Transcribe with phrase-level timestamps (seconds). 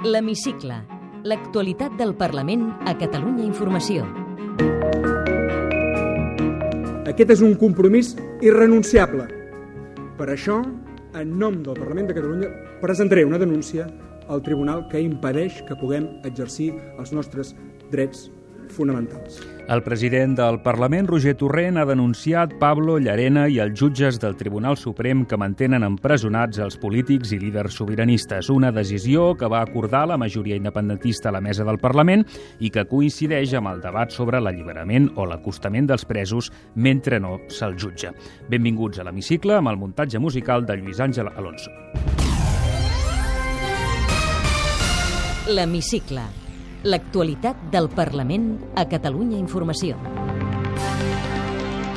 [0.00, 0.78] L'Hemicicle.
[1.28, 4.06] L'actualitat del Parlament a Catalunya Informació.
[7.10, 9.26] Aquest és un compromís irrenunciable.
[10.16, 10.56] Per això,
[11.20, 12.48] en nom del Parlament de Catalunya,
[12.80, 13.90] presentaré una denúncia
[14.32, 17.52] al tribunal que impedeix que puguem exercir els nostres
[17.92, 18.30] drets
[18.72, 19.40] fonamentals.
[19.70, 24.74] El president del Parlament, Roger Torrent, ha denunciat Pablo Llarena i els jutges del Tribunal
[24.80, 28.50] Suprem que mantenen empresonats els polítics i líders sobiranistes.
[28.50, 32.26] Una decisió que va acordar la majoria independentista a la mesa del Parlament
[32.58, 37.78] i que coincideix amb el debat sobre l'alliberament o l'acostament dels presos mentre no se'l
[37.78, 38.10] jutja.
[38.50, 41.70] Benvinguts a l'hemicicle amb el muntatge musical de Lluís Àngel Alonso.
[45.46, 46.39] L'Hemicicle.
[46.80, 49.98] L'actualitat del Parlament a Catalunya Informació.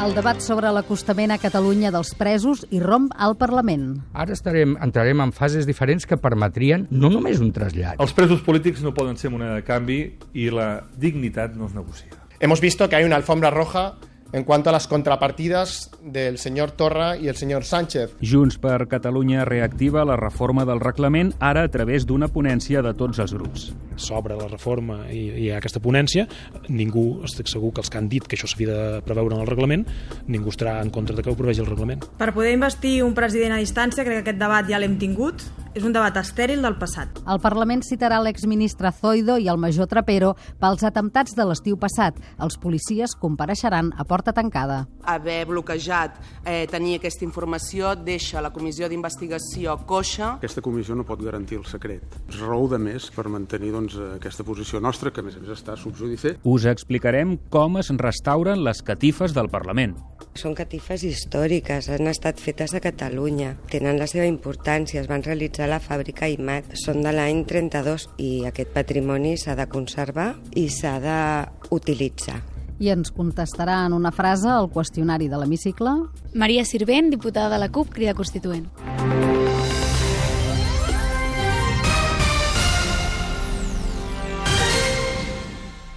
[0.03, 4.01] El debat sobre l'acostament a Catalunya dels presos irromp al Parlament.
[4.11, 7.95] Ara estarem, entrarem en fases diferents que permetrien no només un trasllat.
[8.03, 10.01] Els presos polítics no poden ser moneda de canvi
[10.35, 12.11] i la dignitat no es negocia.
[12.41, 13.93] Hemos visto que hay una alfombra roja
[14.33, 18.15] en cuanto a las contrapartidas del señor Torra y el señor Sánchez.
[18.19, 23.21] Junts per Catalunya reactiva la reforma del reglament ara a través d'una ponència de tots
[23.21, 23.69] els grups.
[23.95, 26.25] S'obre la reforma i hi ha aquesta ponència.
[26.67, 29.49] Ningú, estic segur que els que han dit que això s'havia de preveure en el
[29.49, 29.85] reglament,
[30.27, 32.09] ningú estarà en contra de que ho prevegi el reglament.
[32.17, 35.45] Per poder investir un president a distància, crec que aquest debat ja l'hem tingut.
[35.73, 37.17] És un debat estèril del passat.
[37.25, 42.19] El Parlament citarà l'exministre Zoido i el major Trapero pels atemptats de l'estiu passat.
[42.37, 44.83] Els policies compareixeran a porta tancada.
[45.09, 50.35] Haver bloquejat eh, tenir aquesta informació deixa la comissió d'investigació coixa.
[50.37, 52.19] Aquesta comissió no pot garantir el secret.
[52.29, 55.55] És raó de més per mantenir doncs, aquesta posició nostra, que a més a més
[55.57, 56.35] està subjudice.
[56.45, 59.97] Us explicarem com es restauren les catifes del Parlament.
[60.37, 65.62] Són catifes històriques, han estat fetes a Catalunya, tenen la seva importància, es van realitzar
[65.63, 70.67] a la fàbrica IMAT, són de l'any 32 i aquest patrimoni s'ha de conservar i
[70.69, 72.39] s'ha d'utilitzar.
[72.83, 75.95] I ens contestarà en una frase el qüestionari de l'hemicicle.
[76.33, 78.67] Maria Sirvent, diputada de la CUP, crida constituent.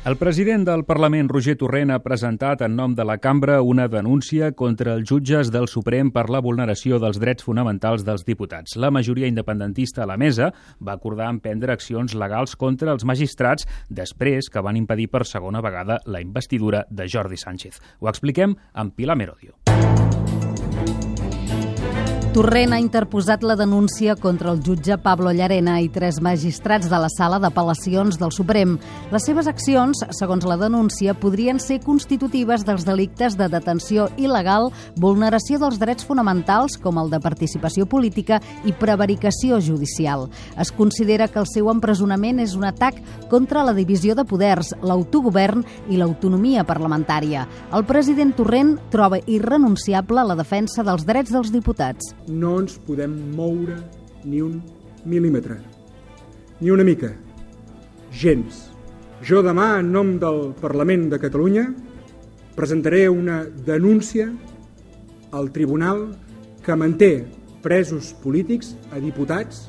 [0.06, 4.52] El president del Parlament, Roger Torrent, ha presentat en nom de la cambra una denúncia
[4.54, 8.76] contra els jutges del Suprem per la vulneració dels drets fonamentals dels diputats.
[8.78, 14.46] La majoria independentista a la mesa va acordar emprendre accions legals contra els magistrats després
[14.46, 17.82] que van impedir per segona vegada la investidura de Jordi Sánchez.
[17.98, 19.58] Ho expliquem amb Pilar Merodio.
[22.36, 27.08] Torrent ha interposat la denúncia contra el jutge Pablo Llarena i tres magistrats de la
[27.08, 28.74] sala d'apel·lacions del Suprem.
[29.08, 34.68] Les seves accions, segons la denúncia, podrien ser constitutives dels delictes de detenció il·legal,
[35.00, 40.28] vulneració dels drets fonamentals, com el de participació política i prevaricació judicial.
[40.60, 43.00] Es considera que el seu empresonament és un atac
[43.32, 47.48] contra la divisió de poders, l'autogovern i l'autonomia parlamentària.
[47.72, 53.76] El president Torrent troba irrenunciable la defensa dels drets dels diputats no ens podem moure
[54.24, 54.58] ni un
[55.06, 55.58] mil·límetre,
[56.60, 57.12] ni una mica,
[58.10, 58.66] gens.
[59.22, 61.68] Jo demà, en nom del Parlament de Catalunya,
[62.56, 64.30] presentaré una denúncia
[65.32, 66.08] al tribunal
[66.64, 67.12] que manté
[67.62, 69.66] presos polítics a diputats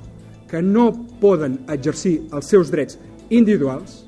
[0.48, 0.92] que no
[1.22, 2.98] poden exercir els seus drets
[3.30, 4.04] individuals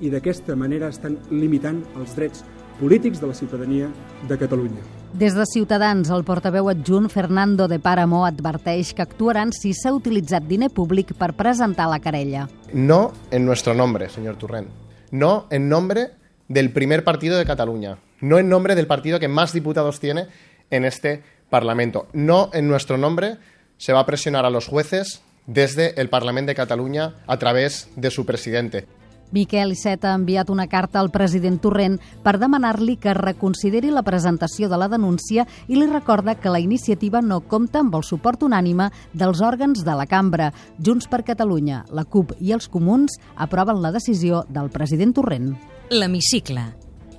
[0.00, 2.46] i d'aquesta manera estan limitant els drets
[2.80, 3.90] polítics de la ciutadania
[4.28, 5.01] de Catalunya.
[5.12, 10.46] Des de Ciutadans, el portaveu adjunt Fernando de Páramo adverteix que actuaran si s'ha utilitzat
[10.48, 12.46] diner públic per presentar la querella.
[12.72, 14.70] No en nuestro nombre, señor Turrent.
[15.10, 16.12] No en nombre
[16.48, 17.98] del primer partido de Cataluña.
[18.22, 20.28] No en nombre del partido que más diputados tiene
[20.70, 22.06] en este Parlamento.
[22.14, 23.36] No en nuestro nombre
[23.76, 28.10] se va a presionar a los jueces desde el Parlamento de Cataluña a través de
[28.10, 28.86] su presidente.
[29.32, 34.68] Miquel Iceta ha enviat una carta al president Torrent per demanar-li que reconsideri la presentació
[34.68, 38.90] de la denúncia i li recorda que la iniciativa no compta amb el suport unànime
[39.12, 40.52] dels òrgans de la cambra.
[40.78, 45.54] Junts per Catalunya, la CUP i els comuns aproven la decisió del president Torrent.
[45.90, 46.68] L'hemicicle.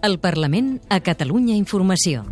[0.04, 2.24] El Parlament a Catalunya Informació.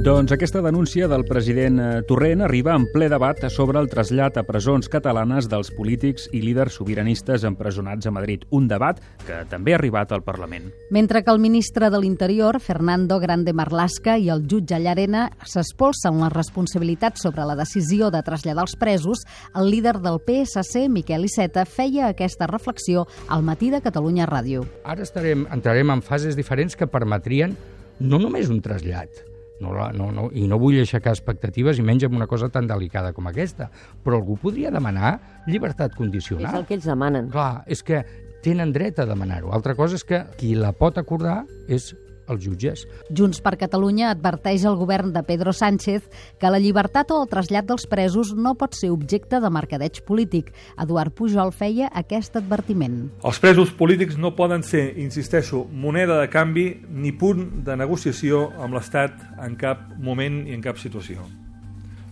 [0.00, 4.46] Doncs aquesta denúncia del president eh, Torrent arriba en ple debat sobre el trasllat a
[4.48, 8.46] presons catalanes dels polítics i líders sobiranistes empresonats a Madrid.
[8.48, 10.70] Un debat que també ha arribat al Parlament.
[10.88, 16.32] Mentre que el ministre de l'Interior, Fernando Grande Marlasca, i el jutge Llarena s'espolsen la
[16.32, 22.08] responsabilitat sobre la decisió de traslladar els presos, el líder del PSC, Miquel Iceta, feia
[22.08, 24.64] aquesta reflexió al matí de Catalunya Ràdio.
[24.80, 27.58] Ara estarem, entrarem en fases diferents que permetrien
[28.00, 29.28] no només un trasllat,
[29.60, 33.12] No, no, no, I no vull aixecar expectatives i menys amb una cosa tan delicada
[33.16, 33.68] com aquesta.
[34.04, 36.48] Però algú podria demanar llibertat condicional.
[36.48, 37.28] És el que ells demanen.
[37.32, 38.02] Clar, és que
[38.44, 39.52] tenen dret a demanar-ho.
[39.52, 41.92] Altra cosa és que qui la pot acordar és
[42.30, 42.86] els jutges.
[43.10, 46.06] Junts per Catalunya adverteix al govern de Pedro Sánchez
[46.40, 50.52] que la llibertat o el trasllat dels presos no pot ser objecte de mercadeig polític.
[50.80, 53.02] Eduard Pujol feia aquest advertiment.
[53.26, 58.78] Els presos polítics no poden ser, insisteixo, moneda de canvi ni punt de negociació amb
[58.78, 61.26] l'Estat en cap moment i en cap situació.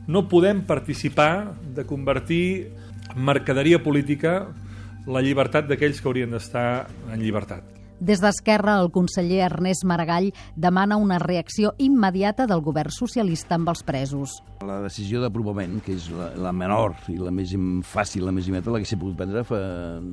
[0.09, 2.73] No podem participar de convertir
[3.14, 4.38] en mercaderia política
[5.09, 7.77] la llibertat d'aquells que haurien d'estar en llibertat.
[8.00, 13.83] Des d'Esquerra, el conseller Ernest Maragall demana una reacció immediata del govern socialista amb els
[13.83, 14.37] presos.
[14.62, 17.50] La decisió d'aprovament, que és la, la menor i la més
[17.91, 19.59] fàcil, la més immediata, la que s'ha pogut prendre fa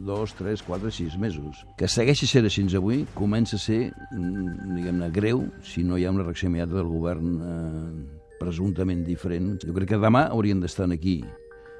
[0.08, 1.62] dos, tres, quatre, sis mesos.
[1.78, 6.14] Que segueixi sent així avui, comença a ser, mm, diguem-ne, greu si no hi ha
[6.16, 9.60] una reacció immediata del govern eh, presumptament diferent.
[9.62, 11.20] Jo crec que demà haurien d'estar aquí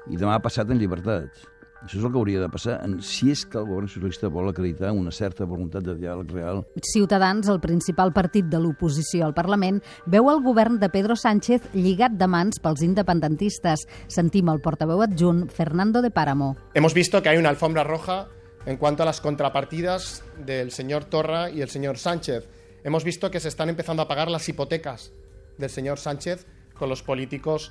[0.06, 1.34] i demà passat en llibertat.
[1.86, 4.48] Això és el que hauria de passar en, si és que el govern socialista vol
[4.50, 6.64] acreditar una certa voluntat de diàleg real.
[6.82, 9.78] Ciutadans, el principal partit de l'oposició al Parlament,
[10.10, 13.86] veu el govern de Pedro Sánchez lligat de mans pels independentistes.
[14.10, 16.56] Sentim el portaveu adjunt Fernando de Páramo.
[16.74, 18.26] Hemos visto que hay una alfombra roja
[18.66, 22.48] en cuanto a las contrapartidas del señor Torra y el señor Sánchez.
[22.82, 25.12] Hemos visto que se están empezando a pagar las hipotecas
[25.56, 27.70] del señor Sánchez con los políticos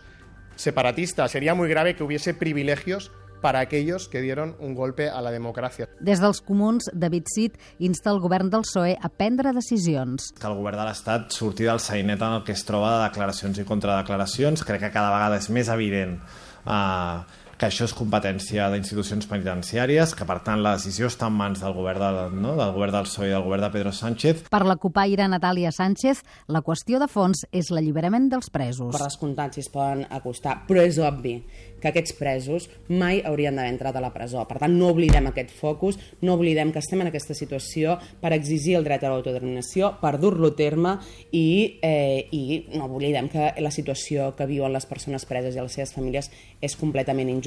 [0.55, 1.31] separatistas.
[1.31, 3.11] Sería muy grave que hubiese privilegios
[3.45, 5.85] para aquellos que dieron un golpe a la democràcia.
[6.01, 10.31] Des dels comuns, David Cid insta el govern del PSOE a prendre decisions.
[10.33, 13.61] Que el govern de l'Estat surti del sainet en el que es troba de declaracions
[13.61, 14.65] i contradeclaracions.
[14.65, 20.27] Crec que cada vegada és més evident eh, que això és competència d'institucions penitenciàries, que
[20.27, 22.55] per tant la decisió està en mans del govern, del, no?
[22.59, 24.43] del govern del PSOE i del govern de Pedro Sánchez.
[24.51, 28.91] Per la copaire Natàlia Sánchez, la qüestió de fons és l'alliberament dels presos.
[28.91, 31.37] Per descomptat, si es poden acostar, però és obvi
[31.79, 34.43] que aquests presos mai haurien d'haver entrat a la presó.
[34.49, 38.75] Per tant, no oblidem aquest focus, no oblidem que estem en aquesta situació per exigir
[38.79, 40.95] el dret a l'autodeterminació, per dur-lo a terme
[41.31, 45.77] i, eh, i no oblidem que la situació que viuen les persones preses i les
[45.77, 46.31] seves famílies
[46.65, 47.44] és completament injusta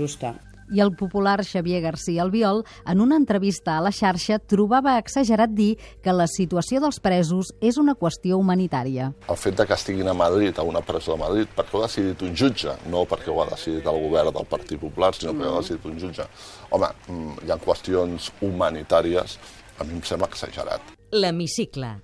[0.70, 5.76] i el popular Xavier García Albiol, en una entrevista a la xarxa, trobava exagerat dir
[6.04, 9.10] que la situació dels presos és una qüestió humanitària.
[9.28, 11.88] El fet de que estiguin a Madrid, a una presó de Madrid, perquè ho ha
[11.88, 15.52] decidit un jutge, no perquè ho ha decidit el govern del Partit Popular, sinó perquè
[15.52, 16.28] ho ha decidit un jutge.
[16.70, 19.38] Home, mm, hi ha qüestions humanitàries,
[19.78, 20.94] a mi em sembla exagerat.
[21.12, 21.96] L'Hemicicle.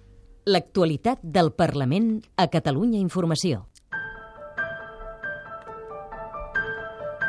[0.46, 3.66] L'actualitat del Parlament a Catalunya Informació.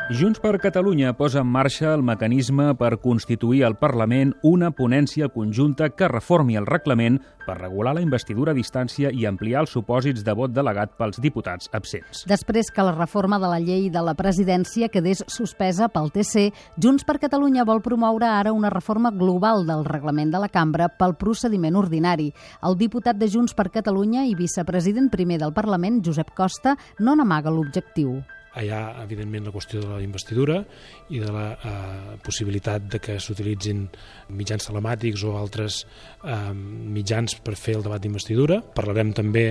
[0.08, 5.88] Junts per Catalunya posa en marxa el mecanisme per constituir al Parlament una ponència conjunta
[5.90, 10.34] que reformi el reglament per regular la investidura a distància i ampliar els supòsits de
[10.38, 12.22] vot delegat pels diputats absents.
[12.30, 17.02] Després que la reforma de la llei de la presidència quedés suspesa pel TC, Junts
[17.02, 21.82] per Catalunya vol promoure ara una reforma global del reglament de la cambra pel procediment
[21.82, 22.30] ordinari.
[22.62, 27.50] El diputat de Junts per Catalunya i vicepresident primer del Parlament, Josep Costa, no n'amaga
[27.50, 28.20] l'objectiu
[28.62, 30.60] hi ha, evidentment, la qüestió de la investidura
[31.12, 33.86] i de la eh, possibilitat de que s'utilitzin
[34.36, 35.82] mitjans telemàtics o altres
[36.24, 38.62] eh, mitjans per fer el debat d'investidura.
[38.76, 39.46] Parlarem també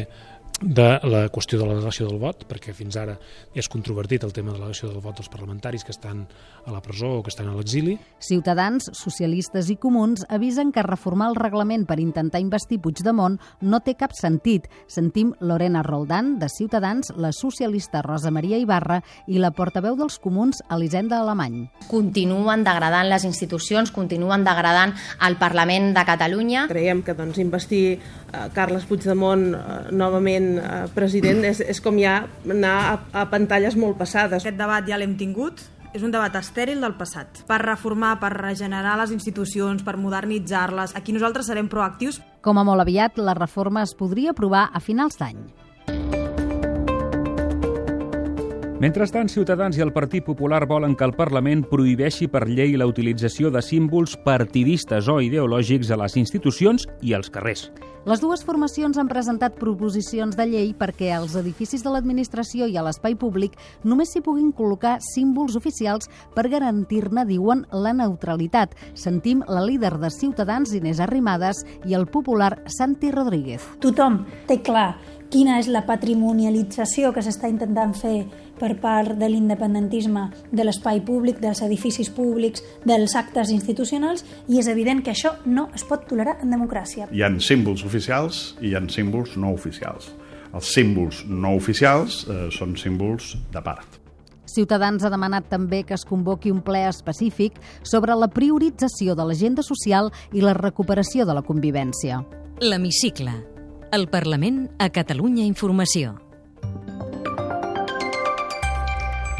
[0.62, 3.18] de la qüestió de la delegació del vot, perquè fins ara
[3.56, 6.24] és controvertit el tema de la delegació del vot dels parlamentaris que estan
[6.66, 7.98] a la presó o que estan a l'exili.
[8.24, 13.96] Ciutadans, socialistes i comuns avisen que reformar el reglament per intentar investir Puigdemont no té
[14.00, 14.70] cap sentit.
[14.88, 20.64] Sentim Lorena Roldán, de Ciutadans, la socialista Rosa Maria Ibarra i la portaveu dels comuns,
[20.72, 21.66] Elisenda Alemany.
[21.92, 24.96] Continuen degradant les institucions, continuen degradant
[25.28, 26.66] el Parlament de Catalunya.
[26.72, 31.98] Creiem que doncs, investir eh, Carles Puigdemont eh, novament sent eh, president és, és com
[32.00, 34.44] ja anar a, a pantalles molt passades.
[34.44, 35.64] Aquest debat ja l'hem tingut,
[35.96, 37.44] és un debat estèril del passat.
[37.48, 42.22] Per reformar, per regenerar les institucions, per modernitzar-les, aquí nosaltres serem proactius.
[42.44, 45.40] Com a molt aviat, la reforma es podria aprovar a finals d'any.
[48.76, 53.48] Mentrestant, Ciutadans i el Partit Popular volen que el Parlament prohibeixi per llei la utilització
[53.48, 57.70] de símbols partidistes o ideològics a les institucions i als carrers.
[58.06, 62.84] Les dues formacions han presentat proposicions de llei perquè als edificis de l'administració i a
[62.86, 63.56] l'espai públic
[63.88, 68.76] només s'hi puguin col·locar símbols oficials per garantir-ne, diuen, la neutralitat.
[68.94, 73.64] Sentim la líder de Ciutadans, Inés Arrimadas, i el popular Santi Rodríguez.
[73.80, 74.92] Tothom té clar
[75.32, 78.26] quina és la patrimonialització que s'està intentant fer
[78.60, 84.70] per part de l'independentisme de l'espai públic, dels edificis públics, dels actes institucionals, i és
[84.72, 87.10] evident que això no es pot tolerar en democràcia.
[87.12, 90.14] Hi han símbols oficials i hi han símbols no oficials.
[90.56, 94.00] Els símbols no oficials eh, són símbols de part.
[94.46, 99.66] Ciutadans ha demanat també que es convoqui un ple específic sobre la priorització de l'agenda
[99.66, 102.22] social i la recuperació de la convivència.
[102.62, 103.55] L'Hemicicle.
[103.96, 106.25] El Parlament a Catalunya Informació.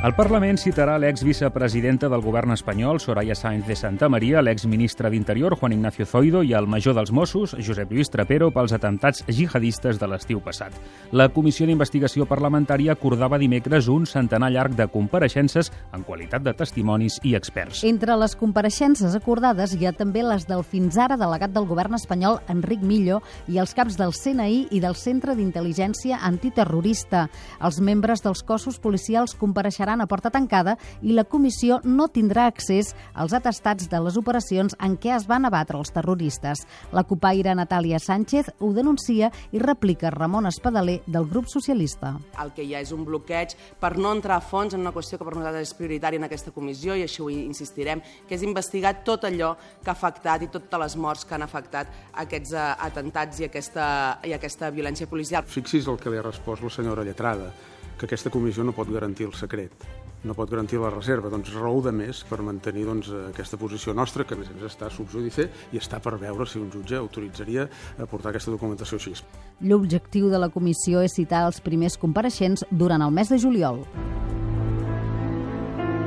[0.06, 5.74] El Parlament citarà l'ex-vicepresidenta del govern espanyol, Soraya Sáenz de Santa Maria, l'ex-ministre d'Interior, Juan
[5.74, 10.44] Ignacio Zoido, i el major dels Mossos, Josep Lluís Trapero, pels atemptats jihadistes de l'estiu
[10.46, 10.76] passat.
[11.10, 17.18] La Comissió d'Investigació Parlamentària acordava dimecres un centenar llarg de compareixences en qualitat de testimonis
[17.26, 17.82] i experts.
[17.90, 22.44] Entre les compareixences acordades hi ha també les del fins ara delegat del govern espanyol,
[22.54, 27.26] Enric Millo, i els caps del CNI i del Centre d'Intel·ligència Antiterrorista.
[27.58, 32.50] Els membres dels cossos policials compareixeran seran a porta tancada i la comissió no tindrà
[32.50, 36.66] accés als atestats de les operacions en què es van abatre els terroristes.
[36.92, 42.16] La copaire Natàlia Sánchez ho denuncia i replica Ramon Espadaler del grup socialista.
[42.42, 45.18] El que hi ha és un bloqueig per no entrar a fons en una qüestió
[45.18, 48.98] que per nosaltres és prioritària en aquesta comissió i així ho insistirem, que és investigar
[49.08, 51.94] tot allò que ha afectat i totes les morts que han afectat
[52.26, 53.88] aquests eh, atentats i aquesta,
[54.28, 55.48] i aquesta violència policial.
[55.48, 57.54] Fixi's el que li ha respost la senyora Lletrada
[57.98, 59.86] que aquesta comissió no pot garantir el secret,
[60.26, 64.26] no pot garantir la reserva, doncs raó de més per mantenir doncs, aquesta posició nostra,
[64.26, 67.68] que a més a més està subjudice i està per veure si un jutge autoritzaria
[67.98, 69.16] a portar aquesta documentació així.
[69.62, 73.84] L'objectiu de la comissió és citar els primers compareixents durant el mes de juliol.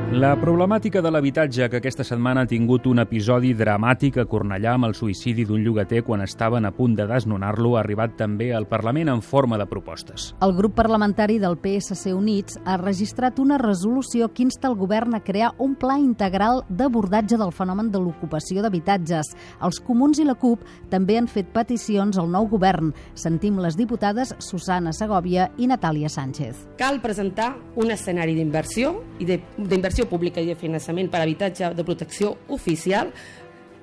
[0.08, 4.86] La problemàtica de l'habitatge que aquesta setmana ha tingut un episodi dramàtic a Cornellà amb
[4.88, 9.10] el suïcidi d'un llogater quan estaven a punt de desnonar-lo ha arribat també al Parlament
[9.12, 10.30] en forma de propostes.
[10.40, 15.20] El grup parlamentari del PSC Units ha registrat una resolució que insta el govern a
[15.20, 19.34] crear un pla integral d'abordatge del fenomen de l'ocupació d'habitatges.
[19.60, 22.94] Els comuns i la CUP també han fet peticions al nou govern.
[23.12, 26.64] Sentim les diputades Susana Segovia i Natàlia Sánchez.
[26.80, 31.84] Cal presentar un escenari d'inversió i d'inversió d'inversió pública i de finançament per habitatge de
[31.84, 33.10] protecció oficial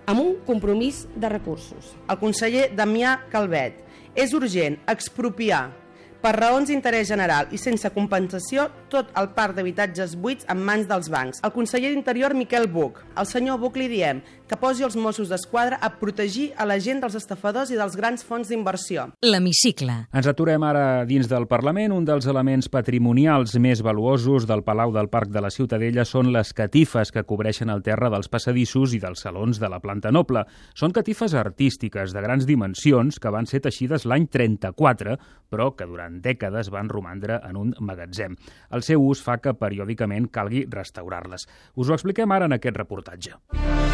[0.05, 1.95] amb un compromís de recursos.
[2.07, 3.81] El conseller Damià Calvet
[4.15, 5.73] és urgent expropiar
[6.21, 11.09] per raons d'interès general i sense compensació tot el parc d'habitatges buits en mans dels
[11.09, 11.41] bancs.
[11.43, 13.03] El conseller d'Interior, Miquel Buch.
[13.15, 17.01] Al senyor Buch li diem que posi els Mossos d'Esquadra a protegir a la gent
[17.01, 19.07] dels estafadors i dels grans fons d'inversió.
[19.25, 19.95] L'hemicicle.
[20.13, 21.93] Ens aturem ara dins del Parlament.
[21.95, 26.53] Un dels elements patrimonials més valuosos del Palau del Parc de la Ciutadella són les
[26.53, 30.45] catifes que cobreixen el terra dels passadissos i dels salons de la planta noble.
[30.77, 35.17] Són catifes artístiques de grans dimensions que van ser teixides l'any 34,
[35.49, 38.37] però que durant dècades van romandre en un magatzem.
[38.71, 41.49] El seu ús fa que periòdicament calgui restaurar-les.
[41.75, 43.84] Us ho expliquem ara en aquest reportatge.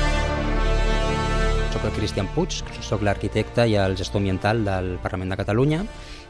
[1.72, 5.80] Soc el Cristian Puig, soc l'arquitecte i el gestor ambiental del Parlament de Catalunya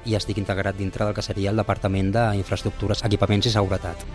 [0.06, 4.06] i estic integrat dintre del que seria el Departament d'Infraestructures, Equipaments i Seguretat.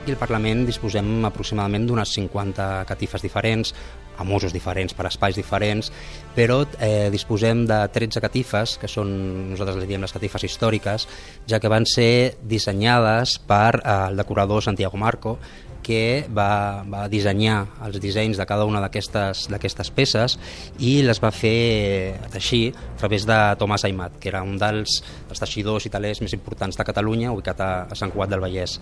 [0.00, 3.74] Aquí al Parlament disposem aproximadament d'unes 50 catifes diferents,
[4.20, 5.90] amb usos diferents, per espais diferents,
[6.32, 9.10] però eh, disposem de 13 catifes, que són,
[9.52, 11.04] nosaltres les diem les catifes històriques,
[11.48, 15.36] ja que van ser dissenyades per eh, el decorador Santiago Marco,
[15.84, 20.36] que va, va dissenyar els dissenys de cada una d'aquestes peces
[20.78, 25.44] i les va fer teixir a través de Tomàs Aimat, que era un dels, dels
[25.44, 28.78] teixidors i talers més importants de Catalunya, ubicat a, a Sant Cugat del Vallès.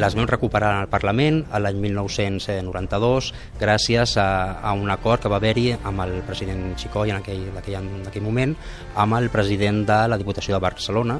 [0.00, 3.26] Les vam recuperar al Parlament l'any 1992
[3.60, 8.08] gràcies a, a un acord que va haver-hi amb el president Xicoi en aquell, en
[8.08, 8.54] aquell moment,
[8.96, 11.18] amb el president de la Diputació de Barcelona,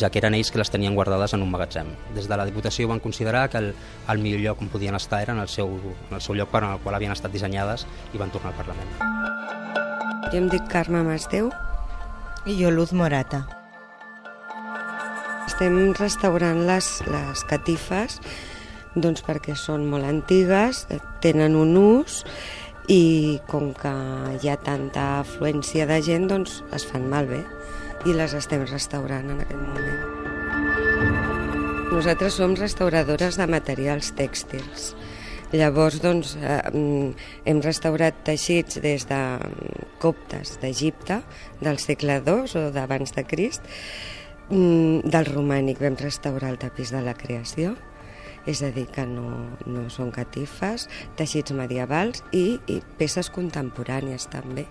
[0.00, 1.92] ja que eren ells que les tenien guardades en un magatzem.
[2.16, 3.72] Des de la Diputació van considerar que el,
[4.08, 5.68] el millor lloc on podien estar era en el seu,
[6.08, 8.96] en el seu lloc per al qual havien estat dissenyades i van tornar al Parlament.
[10.32, 11.52] Jo em dic Carme Masdeu.
[12.48, 13.44] I jo Luz Morata.
[15.52, 18.14] Estem restaurant les, les catifes
[18.94, 20.86] doncs perquè són molt antigues,
[21.20, 22.22] tenen un ús
[22.88, 23.92] i com que
[24.40, 27.42] hi ha tanta afluència de gent doncs es fan malbé
[28.08, 30.00] i les estem restaurant en aquest moment.
[31.92, 34.94] Nosaltres som restauradores de materials tèxtils.
[35.52, 36.64] Llavors, doncs, eh,
[37.44, 39.20] hem restaurat teixits des de
[40.00, 41.20] coptes d'Egipte,
[41.60, 43.68] del segle II o d'abans de Crist,
[44.52, 47.70] Mm, del romànic vam restaurar el tapís de la creació,
[48.44, 54.66] és a dir, que no, no són catifes, teixits medievals i, i peces contemporànies també.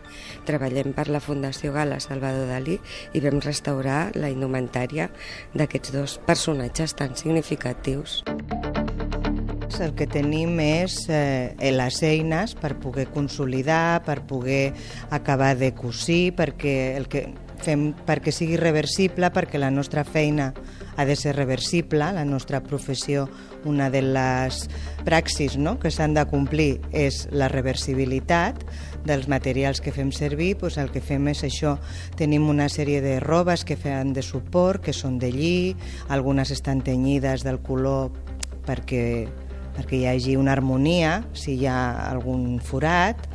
[0.45, 2.77] Treballem per la Fundació Gala Salvador Dalí
[3.17, 5.09] i vam restaurar la indumentària
[5.55, 8.21] d'aquests dos personatges tan significatius.
[9.81, 14.75] El que tenim és eh, les eines per poder consolidar, per poder
[15.09, 17.23] acabar de cosir, perquè el que
[17.63, 20.51] fem perquè sigui reversible, perquè la nostra feina
[20.97, 23.27] ha de ser reversible, la nostra professió,
[23.65, 24.67] una de les
[25.05, 25.77] praxis no?
[25.79, 28.63] que s'han de complir és la reversibilitat
[29.05, 31.77] dels materials que fem servir, doncs el que fem és això,
[32.19, 35.75] tenim una sèrie de robes que fan de suport, que són de lli,
[36.09, 38.11] algunes estan tenyides del color
[38.67, 39.27] perquè,
[39.77, 43.30] perquè hi hagi una harmonia, si hi ha algun forat,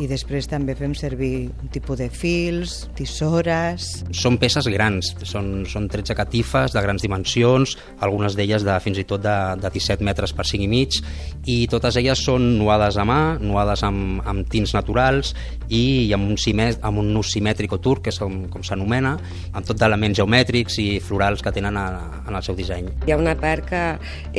[0.00, 3.88] i després també fem servir un tipus de fils, tisores...
[4.16, 9.04] Són peces grans, són, són 13 catifes de grans dimensions, algunes d'elles de fins i
[9.08, 11.00] tot de, de 17 metres per 5 i mig,
[11.44, 15.34] i totes elles són nuades a mà, nuades amb, amb tints naturals
[15.68, 19.16] i amb un, simet, amb un nus simètric o turc, que és com, com s'anomena,
[19.52, 21.88] amb tot d'elements geomètrics i florals que tenen a,
[22.24, 22.88] en el seu disseny.
[23.06, 23.84] Hi ha una part que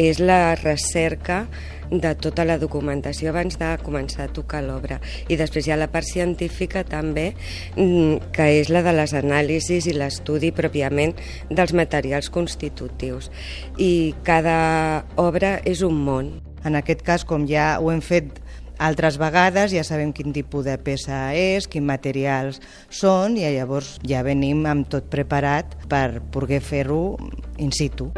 [0.09, 1.45] és la recerca
[1.91, 5.01] de tota la documentació abans de començar a tocar l'obra.
[5.27, 7.33] I després hi ha la part científica també,
[7.75, 11.13] mm, que és la de les anàlisis i l'estudi pròpiament
[11.49, 13.31] dels materials constitutius.
[13.77, 16.41] I cada obra és un món.
[16.63, 18.39] En aquest cas, com ja ho hem fet
[18.81, 24.23] altres vegades ja sabem quin tipus de peça és, quins materials són i llavors ja
[24.25, 27.17] venim amb tot preparat per poder fer-ho
[27.57, 28.11] in situ.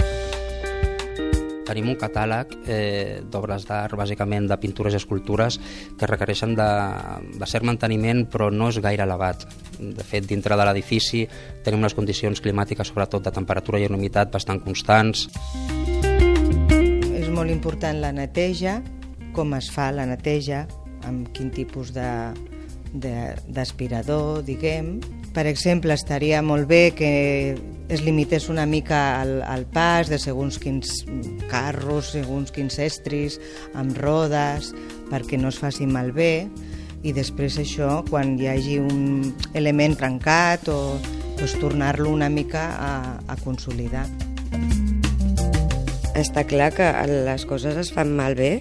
[1.74, 5.56] Tenim un catàleg eh, d'obres d'art, bàsicament de pintures i escultures,
[5.98, 6.68] que requereixen de,
[7.34, 9.48] de cert manteniment, però no és gaire elevat.
[9.82, 11.24] De fet, dintre de l'edifici
[11.65, 15.25] tenim unes condicions climàtiques, sobretot de temperatura i humitat, bastant constants.
[17.10, 18.77] És molt important la neteja,
[19.34, 20.70] com es fa la neteja,
[21.10, 21.89] amb quin tipus
[22.94, 25.01] d'aspirador, diguem.
[25.34, 27.56] Per exemple, estaria molt bé que
[27.90, 31.02] es limités una mica al, al pas de segons quins
[31.50, 33.40] carros, segons quins estris,
[33.74, 34.72] amb rodes,
[35.10, 36.46] perquè no es faci malbé,
[37.04, 41.00] i després això, quan hi hagi un element trencat, o
[41.40, 42.94] pues, tornar-lo una mica a,
[43.28, 44.08] a consolidar.
[46.13, 48.60] Està clar que les coses es fan malbé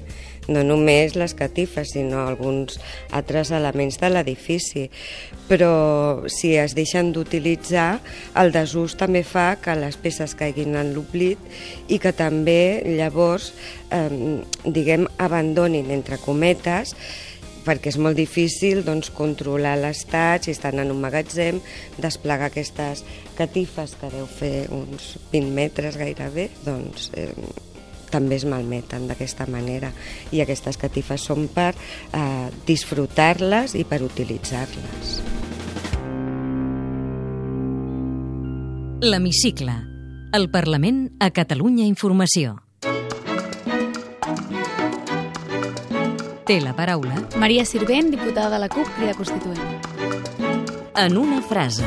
[0.48, 2.78] no només les catifes, sinó alguns
[3.14, 4.88] altres elements de l'edifici.
[5.48, 8.00] Però si es deixen d'utilitzar,
[8.40, 11.38] el desús també fa que les peces caiguin en l'oblit
[11.88, 13.52] i que també llavors,
[13.90, 14.08] eh,
[14.64, 16.96] diguem, abandonin, entre cometes,
[17.66, 21.60] perquè és molt difícil doncs, controlar l'estat, si estan en un magatzem,
[22.02, 23.04] desplegar aquestes
[23.38, 27.30] catifes que deu fer uns 20 metres gairebé, doncs eh,
[28.12, 29.92] també es malmeten d'aquesta manera
[30.32, 35.16] i aquestes catifes són per eh, disfrutar-les i per utilitzar-les.
[39.02, 39.80] L'Hemicicle.
[40.32, 42.60] El Parlament a Catalunya Informació.
[46.52, 49.86] Té la paraula Maria Sirvent, diputada de la CUP, crida constituent.
[50.94, 51.86] en una frase.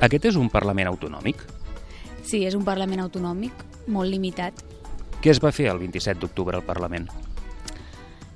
[0.00, 1.44] Aquest és un Parlament autonòmic?
[2.24, 3.52] Sí, és un Parlament autonòmic,
[3.86, 4.58] molt limitat.
[5.22, 7.06] Què es va fer el 27 d'octubre al Parlament?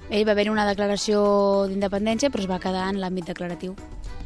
[0.09, 3.75] Ell va haver una declaració d'independència, però es va quedar en l'àmbit declaratiu.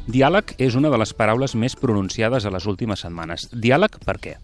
[0.05, 3.49] Diàleg és una de les paraules més pronunciades a les últimes setmanes.
[3.51, 4.37] Diàleg per què?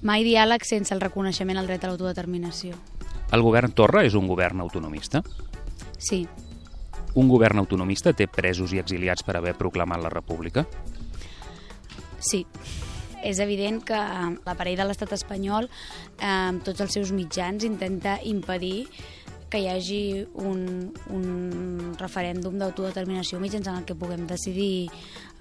[0.00, 2.80] Mai diàleg sense el reconeixement al dret a l'autodeterminació.
[3.32, 5.22] El govern Torra és un govern autonomista?
[5.98, 6.26] Sí,
[7.18, 10.66] Un govern autonomista té presos i exiliats per haver proclamat la república?
[12.20, 12.46] sí.
[13.18, 13.98] És evident que
[14.46, 15.66] l'aparell de l'estat espanyol,
[16.20, 18.86] eh, amb tots els seus mitjans, intenta impedir
[19.50, 24.88] que hi hagi un, un referèndum d'autodeterminació mitjançant el que puguem decidir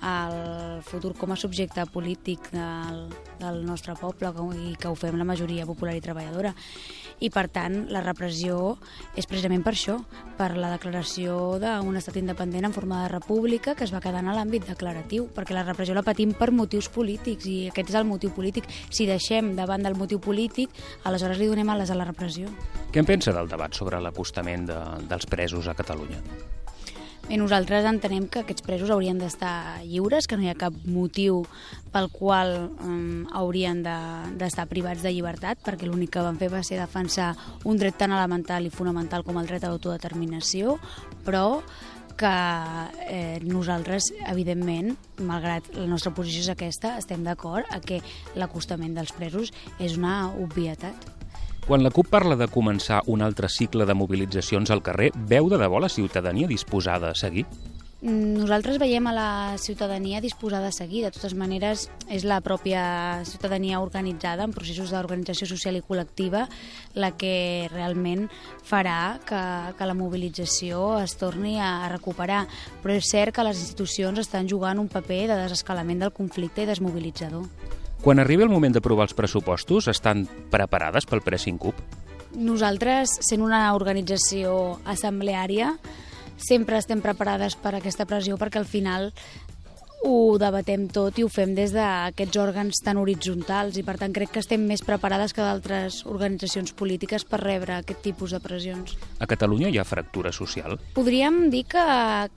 [0.02, 3.04] el futur com a subjecte polític del,
[3.42, 6.56] del nostre poble i que ho fem la majoria popular i treballadora.
[7.20, 8.76] I, per tant, la repressió
[9.18, 9.98] és precisament per això,
[10.38, 14.30] per la declaració d'un estat independent en forma de república que es va quedar en
[14.36, 18.34] l'àmbit declaratiu, perquè la repressió la patim per motius polítics i aquest és el motiu
[18.36, 18.70] polític.
[18.90, 20.70] Si deixem davant del motiu polític,
[21.10, 22.52] aleshores li donem ales a la repressió.
[22.94, 24.78] Què en pensa del debat sobre l'acostament de,
[25.10, 26.22] dels presos a Catalunya?
[27.28, 31.42] Bé, nosaltres entenem que aquests presos haurien d'estar lliures, que no hi ha cap motiu
[31.92, 36.48] pel qual um, haurien de- d'estar de, privats de llibertat, perquè l'únic que van fer
[36.54, 37.34] va ser defensar
[37.68, 40.78] un dret tan elemental i fonamental com el dret a l'autodeterminació,
[41.28, 41.60] però
[42.18, 42.32] que
[43.12, 48.00] eh, nosaltres, evidentment, malgrat la nostra posició és aquesta, estem d'acord a que
[48.40, 49.52] l'acostament dels presos
[49.84, 51.17] és una obvietat.
[51.68, 55.58] Quan la CUP parla de començar un altre cicle de mobilitzacions al carrer, veu de
[55.60, 57.44] debò la ciutadania disposada a seguir?
[58.00, 61.02] Nosaltres veiem a la ciutadania disposada a seguir.
[61.04, 66.46] De totes maneres, és la pròpia ciutadania organitzada en processos d'organització social i col·lectiva
[66.96, 68.30] la que realment
[68.64, 69.42] farà que,
[69.76, 72.46] que la mobilització es torni a recuperar.
[72.80, 76.72] Però és cert que les institucions estan jugant un paper de desescalament del conflicte i
[76.72, 77.44] desmobilitzador.
[78.02, 81.80] Quan arribi el moment d'aprovar els pressupostos, estan preparades pel pressing cup?
[82.38, 85.74] Nosaltres, sent una organització assembleària,
[86.38, 89.10] sempre estem preparades per aquesta pressió perquè al final
[90.08, 94.30] ho debatem tot i ho fem des d'aquests òrgans tan horitzontals i per tant crec
[94.36, 98.94] que estem més preparades que d'altres organitzacions polítiques per rebre aquest tipus de pressions.
[99.20, 100.78] A Catalunya hi ha fractura social?
[100.94, 101.86] Podríem dir que,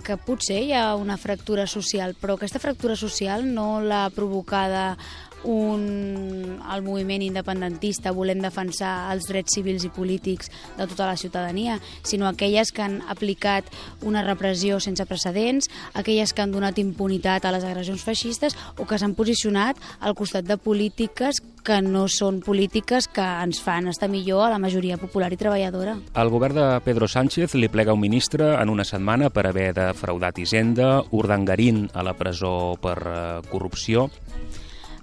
[0.03, 4.97] que potser hi ha una fractura social, però aquesta fractura social no l'ha provocada
[5.45, 11.79] un, el moviment independentista volem defensar els drets civils i polítics de tota la ciutadania,
[12.03, 13.69] sinó aquelles que han aplicat
[14.03, 18.99] una repressió sense precedents, aquelles que han donat impunitat a les agressions feixistes o que
[18.99, 24.47] s'han posicionat al costat de polítiques que no són polítiques que ens fan estar millor
[24.47, 25.99] a la majoria popular i treballadora.
[26.17, 30.39] El govern de Pedro Sánchez li plega un ministre en una setmana per haver defraudat
[30.41, 33.17] Hisenda, Urdangarín a la presó per eh,
[33.51, 34.09] corrupció.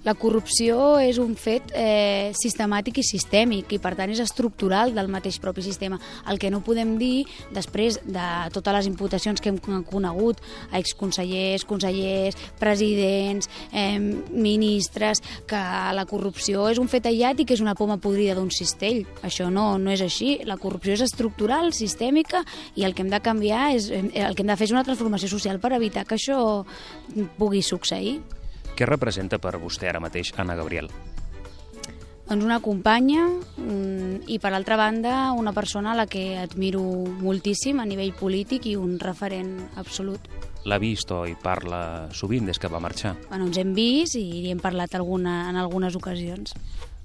[0.06, 5.10] La corrupció és un fet eh, sistemàtic i sistèmic i per tant és estructural del
[5.10, 5.98] mateix propi sistema.
[6.30, 11.66] El que no podem dir després de totes les imputacions que hem conegut a exconsellers,
[11.68, 15.58] consellers, presidents, eh, ministres, que
[15.94, 19.04] la corrupció és un fet aïllat i que és una poma podrida d'un cistell.
[19.26, 20.38] Això no, no és així.
[20.46, 22.44] La corrupció és estructural, sistèmica
[22.76, 25.30] i el que hem de canviar és el que hem de fer és una transformació
[25.30, 26.64] social per evitar que això
[27.38, 28.20] pugui succeir.
[28.78, 30.86] Què representa per vostè ara mateix Anna Gabriel?
[32.28, 36.82] Doncs una companya mm, i, per altra banda, una persona a la que admiro
[37.18, 40.28] moltíssim a nivell polític i un referent absolut.
[40.68, 41.80] L'ha vist o hi parla
[42.14, 43.16] sovint des que va marxar?
[43.30, 46.54] Bueno, ens hem vist i hi hem parlat alguna, en algunes ocasions.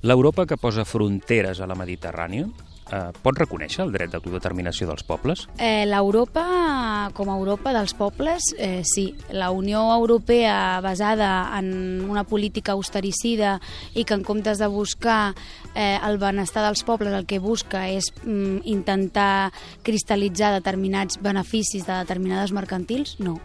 [0.03, 2.51] L'Europa que posa fronteres a la Mediterrània
[2.93, 5.47] eh, pot reconèixer el dret d'autodeterminació dels pobles?
[5.57, 9.09] Eh, L'Europa, com a Europa dels pobles, eh, sí.
[9.31, 13.59] La Unió Europea basada en una política austericida
[13.93, 15.33] i que en comptes de buscar
[15.75, 19.51] eh, el benestar dels pobles el que busca és mm, intentar
[19.83, 23.39] cristal·litzar determinats beneficis de determinades mercantils, no.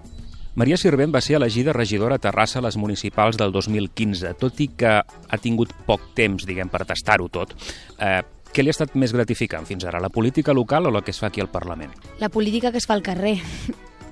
[0.59, 4.67] Maria Sirvent va ser elegida regidora a Terrassa a les municipals del 2015, tot i
[4.75, 7.53] que ha tingut poc temps, diguem, per tastar-ho tot.
[7.95, 11.13] Eh, què li ha estat més gratificant fins ara, la política local o la que
[11.15, 11.93] es fa aquí al Parlament?
[12.19, 13.39] La política que es fa al carrer.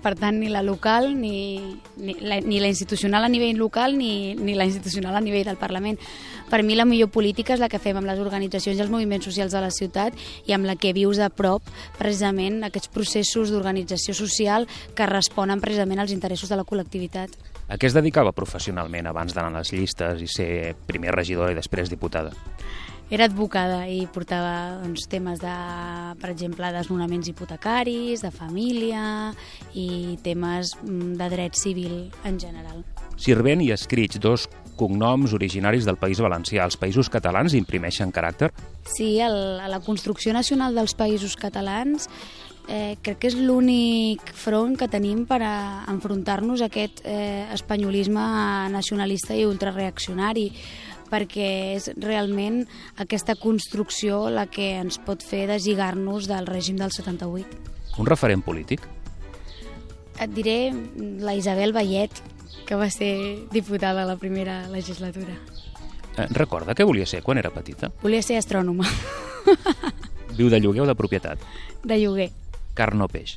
[0.07, 4.37] Per tant, ni la local, ni, ni, la, ni la institucional a nivell local, ni,
[4.39, 5.99] ni la institucional a nivell del Parlament.
[6.47, 9.27] Per mi la millor política és la que fem amb les organitzacions i els moviments
[9.27, 10.15] socials de la ciutat
[10.47, 11.67] i amb la que vius de prop
[11.99, 17.35] precisament aquests processos d'organització social que responen precisament als interessos de la col·lectivitat.
[17.67, 21.59] A què es dedicava professionalment abans d'anar a les llistes i ser primer regidora i
[21.59, 22.31] després diputada?
[23.07, 25.55] Era advocada i portava doncs, temes de,
[26.19, 29.03] per exemple, desnonaments hipotecaris, de família
[29.79, 32.83] i temes mm, de dret civil en general.
[33.17, 36.67] Sirvent i Escrits, dos cognoms originaris del País Valencià.
[36.67, 38.51] Els països catalans imprimeixen caràcter?
[38.91, 42.11] Sí, el, la construcció nacional dels països catalans
[42.69, 45.55] eh, crec que és l'únic front que tenim per a
[45.93, 48.27] enfrontar-nos a aquest eh, espanyolisme
[48.75, 50.51] nacionalista i ultrareaccionari
[51.11, 52.65] perquè és realment
[53.03, 57.63] aquesta construcció la que ens pot fer deslligar-nos del règim del 78.
[57.99, 58.85] Un referent polític?
[60.21, 62.13] Et diré la Isabel Vallet,
[62.67, 65.37] que va ser diputada a la primera legislatura.
[66.17, 67.91] Eh, recorda què volia ser quan era petita?
[68.03, 68.89] Volia ser astrònoma.
[70.37, 71.41] Viu de lloguer o de propietat?
[71.85, 72.31] De lloguer.
[72.77, 73.37] Carn o peix?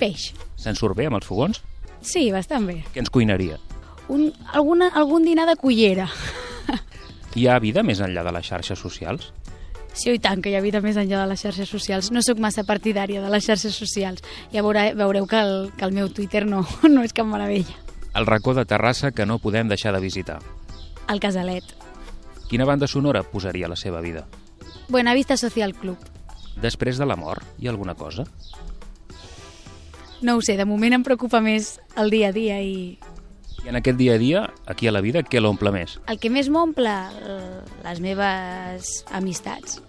[0.00, 0.30] Peix.
[0.60, 1.62] Se'n surt bé amb els fogons?
[2.00, 2.78] Sí, bastant bé.
[2.94, 3.58] Què ens cuinaria?
[4.10, 6.08] Un, alguna, algun dinar de cullera.
[7.36, 9.30] Hi ha vida més enllà de les xarxes socials?
[9.92, 12.10] Sí, i tant, que hi ha vida més enllà de les xarxes socials.
[12.14, 14.22] No sóc massa partidària de les xarxes socials.
[14.52, 17.78] Ja veure, veureu que el, que el meu Twitter no, no és cap meravella.
[18.14, 20.40] El racó de Terrassa que no podem deixar de visitar.
[21.10, 21.64] El Casalet.
[22.50, 24.26] Quina banda sonora posaria la seva vida?
[24.88, 25.98] Buena Vista Social Club.
[26.58, 28.24] Després de la mort, hi ha alguna cosa?
[30.20, 32.98] No ho sé, de moment em preocupa més el dia a dia i
[33.64, 35.98] i en aquest dia a dia, aquí a la vida, què l'omple més?
[36.08, 36.94] El que més m'omple,
[37.84, 39.80] les meves amistats.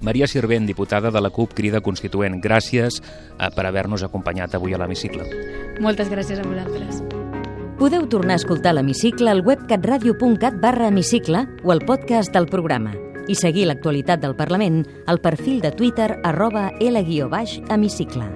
[0.00, 4.80] Maria Sirvent, diputada de la CUP Crida Constituent, gràcies eh, per haver-nos acompanyat avui a
[4.80, 5.24] l'Hemicicle.
[5.80, 7.00] Moltes gràcies a vosaltres.
[7.80, 12.94] Podeu tornar a escoltar l'Hemicicle al web catradio.cat barra hemicicle o al podcast del programa
[13.28, 18.30] i seguir l'actualitat del Parlament al perfil de Twitter arroba L-hemicicle.